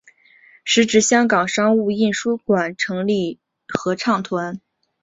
[0.63, 4.59] 时值香港商务印书馆成立合唱团。